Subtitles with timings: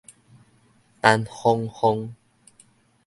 [1.03, 2.15] 陳凰鳳